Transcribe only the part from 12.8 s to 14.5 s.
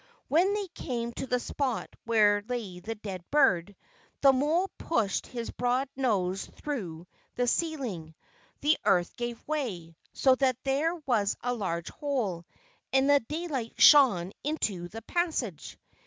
and the daylight shone